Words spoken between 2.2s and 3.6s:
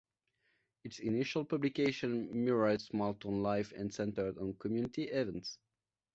mirrored small town